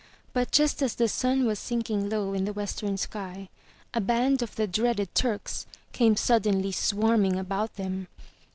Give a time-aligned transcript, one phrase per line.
[0.33, 3.49] But, just as the sun was sinking low in the western sky,
[3.93, 8.07] a band of the dreaded Turks came suddenly swarming about them.